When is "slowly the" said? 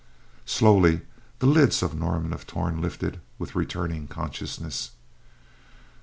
0.47-1.45